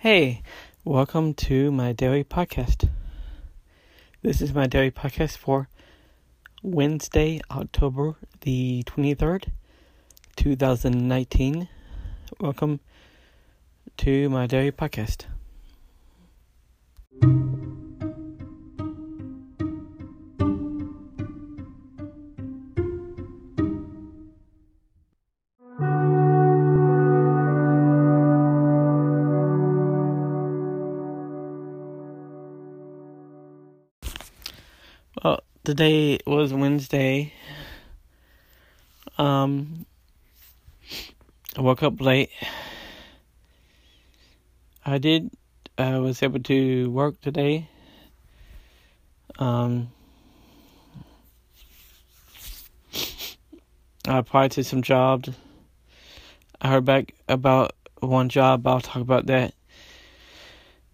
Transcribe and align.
Hey, 0.00 0.42
welcome 0.84 1.34
to 1.34 1.72
my 1.72 1.92
daily 1.92 2.22
podcast. 2.22 2.88
This 4.22 4.40
is 4.40 4.54
my 4.54 4.68
daily 4.68 4.92
podcast 4.92 5.36
for 5.36 5.68
Wednesday, 6.62 7.40
October 7.50 8.14
the 8.42 8.84
23rd, 8.84 9.46
2019. 10.36 11.68
Welcome 12.38 12.78
to 13.96 14.28
my 14.30 14.46
daily 14.46 14.70
podcast. 14.70 15.24
Today 35.68 36.18
was 36.26 36.54
Wednesday. 36.54 37.30
Um, 39.18 39.84
I 41.58 41.60
woke 41.60 41.82
up 41.82 42.00
late. 42.00 42.30
I 44.86 44.96
did. 44.96 45.30
I 45.76 45.98
was 45.98 46.22
able 46.22 46.40
to 46.44 46.90
work 46.90 47.20
today. 47.20 47.68
Um, 49.38 49.90
I 54.06 54.16
applied 54.16 54.52
to 54.52 54.64
some 54.64 54.80
jobs. 54.80 55.28
I 56.62 56.68
heard 56.68 56.86
back 56.86 57.14
about 57.28 57.74
one 58.00 58.30
job. 58.30 58.66
I'll 58.66 58.80
talk 58.80 59.02
about 59.02 59.26
that 59.26 59.52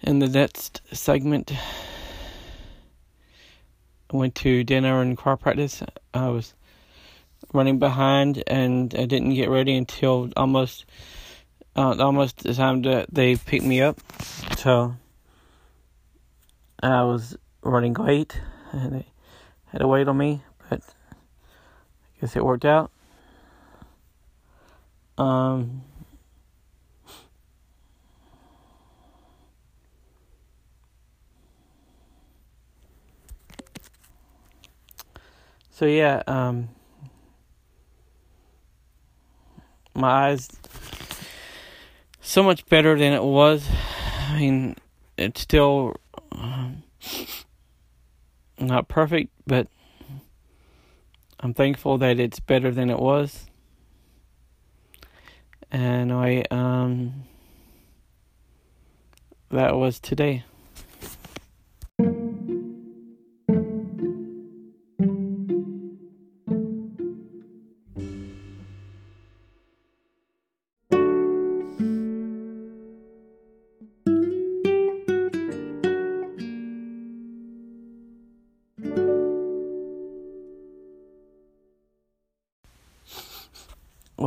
in 0.00 0.20
the 0.20 0.28
next 0.28 0.80
segment. 0.92 1.50
Went 4.12 4.34
to 4.36 4.64
dinner 4.64 5.00
and 5.00 5.16
car 5.16 5.36
practice. 5.36 5.82
I 6.12 6.28
was 6.28 6.54
running 7.52 7.78
behind 7.78 8.42
and 8.46 8.94
I 8.94 9.06
didn't 9.06 9.34
get 9.34 9.48
ready 9.48 9.76
until 9.76 10.30
almost 10.36 10.84
uh, 11.76 11.96
almost 11.98 12.38
the 12.38 12.54
time 12.54 12.82
that 12.82 13.12
they 13.12 13.36
picked 13.36 13.64
me 13.64 13.80
up. 13.80 13.98
So 14.56 14.96
I 16.82 17.02
was 17.02 17.36
running 17.62 17.94
late 17.94 18.40
and 18.72 18.92
they 18.92 19.06
had 19.66 19.78
to 19.78 19.88
wait 19.88 20.08
on 20.08 20.16
me, 20.16 20.42
but 20.68 20.80
I 21.12 22.20
guess 22.20 22.36
it 22.36 22.44
worked 22.44 22.64
out. 22.64 22.90
Um 25.18 25.82
So 35.80 35.86
yeah, 35.86 36.22
um 36.26 36.68
my 39.94 40.28
eyes 40.28 40.46
so 42.20 42.42
much 42.42 42.66
better 42.66 42.98
than 42.98 43.14
it 43.14 43.22
was. 43.24 43.66
I 44.28 44.38
mean, 44.38 44.76
it's 45.16 45.40
still 45.40 45.96
um, 46.32 46.82
not 48.58 48.88
perfect, 48.88 49.32
but 49.46 49.68
I'm 51.40 51.54
thankful 51.54 51.96
that 51.96 52.20
it's 52.20 52.40
better 52.40 52.70
than 52.70 52.90
it 52.90 52.98
was. 52.98 53.46
And 55.72 56.12
I 56.12 56.44
um 56.50 57.24
that 59.48 59.76
was 59.76 59.98
today. 59.98 60.44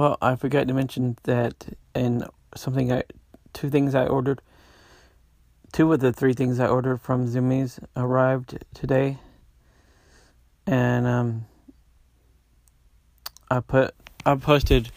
Well, 0.04 0.18
I 0.22 0.36
forgot 0.36 0.68
to 0.68 0.74
mention 0.74 1.16
that 1.24 1.78
in 1.96 2.26
something 2.58 2.92
I 2.92 3.04
two 3.54 3.70
things 3.70 3.96
I 3.96 4.06
ordered 4.06 4.42
two 5.72 5.94
of 5.94 6.02
the 6.02 6.12
three 6.12 6.34
things 6.34 6.60
I 6.60 6.68
ordered 6.68 7.00
from 7.00 7.26
Zumiez 7.26 7.80
arrived 7.96 8.66
today. 8.74 9.18
And 10.68 11.08
um 11.08 11.46
I 13.50 13.62
put 13.62 13.96
I 14.26 14.36
posted 14.36 14.92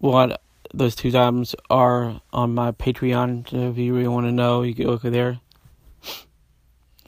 what 0.00 0.42
those 0.74 0.96
two 0.96 1.10
items 1.10 1.54
are 1.70 2.20
on 2.32 2.52
my 2.52 2.72
Patreon. 2.72 3.48
So 3.48 3.70
if 3.70 3.78
you 3.78 3.94
really 3.94 4.08
want 4.08 4.26
to 4.26 4.32
know, 4.32 4.62
you 4.62 4.74
can 4.74 4.88
look 4.88 5.02
there. 5.02 5.38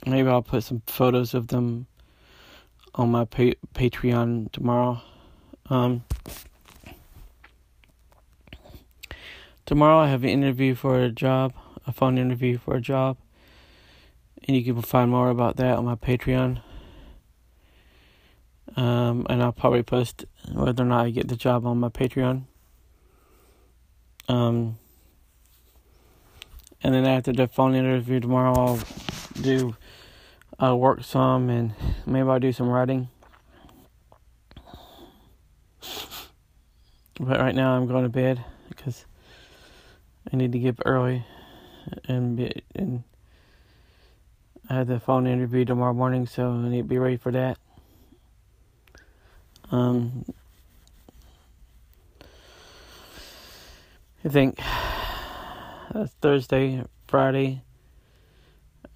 Maybe 0.06 0.28
I'll 0.28 0.42
put 0.42 0.62
some 0.62 0.82
photos 0.86 1.34
of 1.34 1.48
them 1.48 1.88
on 2.94 3.10
my 3.10 3.24
pa- 3.24 3.58
Patreon 3.74 4.52
tomorrow. 4.52 5.00
Um 5.68 6.04
Tomorrow 9.68 9.98
I 9.98 10.08
have 10.08 10.24
an 10.24 10.30
interview 10.30 10.74
for 10.74 10.98
a 10.98 11.10
job, 11.10 11.52
a 11.86 11.92
phone 11.92 12.16
interview 12.16 12.56
for 12.56 12.76
a 12.76 12.80
job. 12.80 13.18
And 14.44 14.56
you 14.56 14.64
can 14.64 14.80
find 14.80 15.10
more 15.10 15.28
about 15.28 15.56
that 15.56 15.76
on 15.76 15.84
my 15.84 15.94
Patreon. 15.94 16.62
Um, 18.76 19.26
and 19.28 19.42
I'll 19.42 19.52
probably 19.52 19.82
post 19.82 20.24
whether 20.50 20.82
or 20.82 20.86
not 20.86 21.04
I 21.04 21.10
get 21.10 21.28
the 21.28 21.36
job 21.36 21.66
on 21.66 21.80
my 21.80 21.90
Patreon. 21.90 22.44
Um, 24.26 24.78
and 26.82 26.94
then 26.94 27.04
after 27.04 27.34
the 27.34 27.46
phone 27.46 27.74
interview 27.74 28.20
tomorrow, 28.20 28.54
I'll 28.54 28.80
do, 29.42 29.76
I'll 30.58 30.80
work 30.80 31.04
some 31.04 31.50
and 31.50 31.74
maybe 32.06 32.26
I'll 32.26 32.40
do 32.40 32.52
some 32.52 32.70
writing. 32.70 33.10
But 37.20 37.38
right 37.38 37.54
now 37.54 37.72
I'm 37.76 37.86
going 37.86 38.04
to 38.04 38.08
bed 38.08 38.42
because 38.70 39.04
I 40.30 40.36
need 40.36 40.52
to 40.52 40.58
get 40.58 40.78
up 40.78 40.82
early 40.86 41.24
and 42.04 42.36
be, 42.36 42.62
and 42.74 43.02
I 44.68 44.74
have 44.74 44.86
the 44.86 45.00
phone 45.00 45.26
interview 45.26 45.64
tomorrow 45.64 45.94
morning, 45.94 46.26
so 46.26 46.50
I 46.50 46.68
need 46.68 46.82
to 46.82 46.84
be 46.84 46.98
ready 46.98 47.16
for 47.16 47.32
that. 47.32 47.56
Um, 49.70 50.26
I 54.24 54.28
think 54.28 54.60
that's 55.94 56.12
Thursday, 56.20 56.84
Friday. 57.06 57.62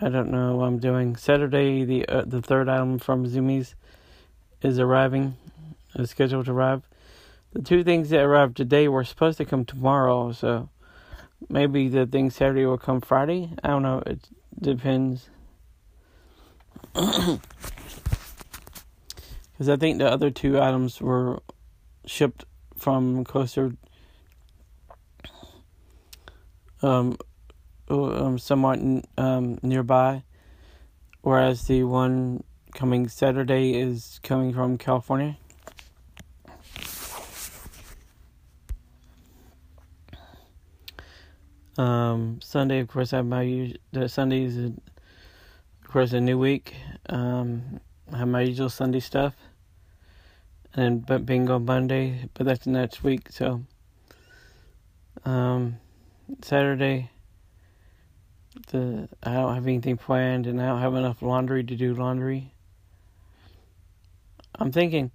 I 0.00 0.08
don't 0.08 0.30
know 0.30 0.56
what 0.56 0.66
I'm 0.66 0.78
doing. 0.78 1.16
Saturday, 1.16 1.84
the 1.84 2.06
uh, 2.08 2.24
the 2.26 2.42
third 2.42 2.68
item 2.68 2.98
from 2.98 3.24
Zumiez 3.26 3.74
is 4.60 4.78
arriving, 4.78 5.36
is 5.94 6.10
scheduled 6.10 6.46
to 6.46 6.52
arrive. 6.52 6.82
The 7.52 7.62
two 7.62 7.84
things 7.84 8.10
that 8.10 8.20
arrived 8.20 8.56
today 8.56 8.88
were 8.88 9.04
supposed 9.04 9.38
to 9.38 9.44
come 9.44 9.64
tomorrow, 9.64 10.32
so 10.32 10.68
maybe 11.48 11.88
the 11.88 12.06
thing 12.06 12.30
Saturday 12.30 12.66
will 12.66 12.78
come 12.78 13.00
Friday. 13.00 13.50
I 13.62 13.68
don't 13.68 13.82
know. 13.82 14.02
It 14.06 14.28
depends. 14.60 15.28
Because 19.52 19.68
I 19.68 19.76
think 19.76 19.98
the 19.98 20.10
other 20.10 20.30
two 20.30 20.60
items 20.60 21.00
were 21.00 21.40
shipped 22.04 22.44
from 22.76 23.22
closer, 23.22 23.74
um, 26.80 27.16
um 27.88 28.38
somewhat 28.40 28.80
um, 29.16 29.58
nearby, 29.62 30.24
whereas 31.20 31.64
the 31.68 31.84
one 31.84 32.42
coming 32.74 33.08
Saturday 33.08 33.74
is 33.74 34.18
coming 34.24 34.52
from 34.52 34.78
California. 34.78 35.36
Um, 41.78 42.40
Sunday, 42.42 42.80
of 42.80 42.88
course, 42.88 43.12
I 43.12 43.16
have 43.16 43.26
my 43.26 43.74
the 43.92 44.08
Sundays, 44.08 44.56
is 44.56 44.70
of 44.70 45.88
course, 45.88 46.12
a 46.12 46.20
new 46.20 46.38
week. 46.38 46.74
Um, 47.08 47.80
I 48.12 48.18
have 48.18 48.28
my 48.28 48.42
usual 48.42 48.68
Sunday 48.68 49.00
stuff, 49.00 49.34
and 50.74 51.04
but 51.06 51.24
bingo 51.24 51.58
Monday, 51.58 52.28
but 52.34 52.44
that's 52.46 52.66
next 52.66 53.02
week. 53.02 53.30
So, 53.30 53.62
um, 55.24 55.78
Saturday, 56.42 57.10
the 58.70 59.08
I 59.22 59.32
don't 59.32 59.54
have 59.54 59.66
anything 59.66 59.96
planned, 59.96 60.46
and 60.46 60.60
I 60.60 60.66
don't 60.66 60.80
have 60.80 60.94
enough 60.94 61.22
laundry 61.22 61.64
to 61.64 61.74
do 61.74 61.94
laundry. 61.94 62.52
I'm 64.58 64.72
thinking 64.72 65.10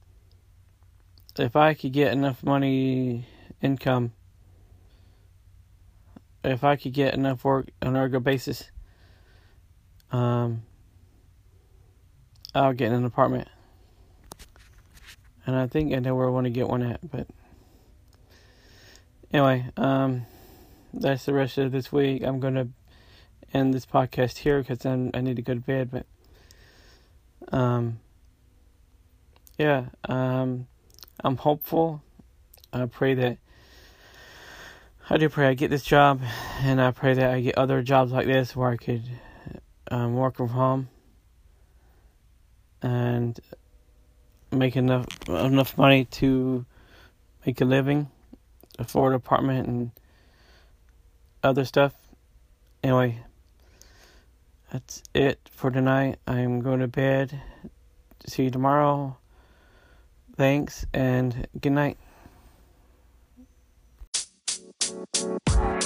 if 1.38 1.56
I 1.56 1.76
could 1.76 1.94
get 1.94 2.12
enough 2.14 2.44
money 2.44 3.28
income 3.62 4.14
if 6.44 6.64
I 6.64 6.76
could 6.76 6.94
get 6.94 7.14
enough 7.14 7.44
work 7.44 7.70
on 7.82 7.96
a 7.96 8.02
regular 8.02 8.20
basis, 8.20 8.70
um, 10.12 10.64
I'll 12.54 12.74
get 12.74 12.92
an 12.92 13.06
apartment. 13.06 13.48
And 15.46 15.56
I 15.56 15.68
think 15.68 15.94
I 15.94 16.00
know 16.00 16.16
where 16.16 16.28
I 16.28 16.32
want 16.32 16.46
to 16.46 16.50
get 16.50 16.68
one 16.68 16.84
at, 16.84 17.00
but 17.10 17.28
anyway, 19.32 19.66
um, 19.78 20.26
that's 20.94 21.26
the 21.26 21.34
rest 21.34 21.58
of 21.58 21.72
this 21.72 21.92
week. 21.92 22.24
I'm 22.24 22.40
gonna 22.40 22.68
end 23.54 23.74
this 23.74 23.86
podcast 23.86 24.40
here 24.40 24.60
because 24.60 24.80
then 24.80 25.12
I 25.14 25.22
need 25.22 25.38
to 25.38 25.42
go 25.42 25.54
to 25.54 25.60
bed. 25.60 25.90
But 25.92 26.06
um, 27.58 28.00
yeah, 29.58 29.86
um, 30.06 30.68
I'm 31.24 31.38
hopeful. 31.38 32.04
I 32.74 32.86
pray 32.86 33.14
that 33.16 33.38
I 35.10 35.16
do 35.16 35.30
pray 35.30 35.48
I 35.48 35.54
get 35.54 35.70
this 35.70 35.84
job, 35.84 36.22
and 36.60 36.82
I 36.82 36.92
pray 36.92 37.14
that 37.14 37.34
I 37.34 37.40
get 37.40 37.58
other 37.58 37.82
jobs 37.82 38.12
like 38.12 38.26
this 38.26 38.54
where 38.58 38.70
I 38.70 38.76
could 38.76 39.04
um, 39.90 40.16
work 40.16 40.36
from 40.36 40.50
home 40.50 40.90
and 42.82 43.40
make 44.52 44.76
enough 44.76 45.08
enough 45.30 45.78
money 45.78 46.04
to 46.06 46.66
make 47.46 47.62
a 47.62 47.66
living, 47.66 48.12
afford 48.78 49.14
an 49.14 49.16
apartment, 49.16 49.68
and 49.70 49.92
other 51.42 51.64
stuff. 51.64 51.94
Anyway, 52.84 53.20
that's 54.74 55.04
it 55.14 55.40
for 55.54 55.72
tonight. 55.72 56.20
I'm 56.28 56.60
going 56.60 56.82
to 56.82 56.88
bed. 56.90 57.40
See 58.26 58.44
you 58.44 58.52
tomorrow. 58.52 59.16
Thanks 60.36 60.86
and 60.94 61.48
good 61.62 61.72
night. 61.72 61.98
Bye. 65.28 65.77